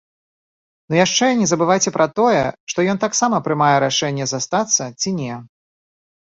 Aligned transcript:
Ну 0.93 0.97
яшчэ 1.05 1.27
не 1.41 1.47
забывайце 1.51 1.93
пра 1.97 2.07
тое, 2.19 2.39
што 2.73 2.87
ён 2.95 3.01
таксама 3.05 3.37
прымае 3.49 3.75
рашэнне 3.85 4.25
застацца 4.33 4.83
ці 5.01 5.09
не. 5.21 5.33